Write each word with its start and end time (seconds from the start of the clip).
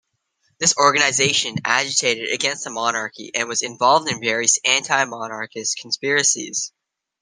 This 0.57 0.75
organization 0.77 1.57
agitated 1.63 2.31
against 2.33 2.63
the 2.63 2.71
monarchy 2.71 3.29
and 3.35 3.47
was 3.47 3.61
involved 3.61 4.09
in 4.09 4.19
various 4.19 4.57
anti-monarchist 4.65 5.77
conspiracies. 5.77 6.73